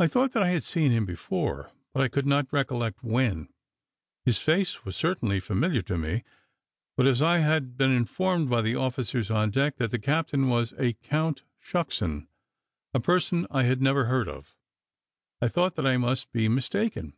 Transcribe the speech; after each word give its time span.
I 0.00 0.08
thought 0.08 0.32
that 0.32 0.42
I 0.42 0.48
had 0.48 0.64
seen 0.64 0.90
him 0.90 1.06
before, 1.06 1.70
but 1.94 2.02
I 2.02 2.08
could 2.08 2.26
not 2.26 2.52
recollect 2.52 3.04
when: 3.04 3.48
his 4.24 4.40
face 4.40 4.84
was 4.84 4.96
certainly 4.96 5.38
familiar 5.38 5.80
to 5.82 5.96
me, 5.96 6.24
but, 6.96 7.06
as 7.06 7.22
I 7.22 7.38
had 7.38 7.76
been 7.76 7.92
informed 7.92 8.50
by 8.50 8.62
the 8.62 8.74
officers 8.74 9.30
on 9.30 9.52
deck, 9.52 9.76
that 9.76 9.92
the 9.92 10.00
captain 10.00 10.48
was 10.48 10.72
a 10.76 10.94
Count 11.04 11.44
Shucksen, 11.62 12.26
a 12.92 12.98
person 12.98 13.46
I 13.48 13.62
had 13.62 13.80
never 13.80 14.06
heard 14.06 14.26
of, 14.28 14.56
I 15.40 15.46
thought 15.46 15.76
that 15.76 15.86
I 15.86 15.98
must 15.98 16.32
be 16.32 16.48
mistaken. 16.48 17.14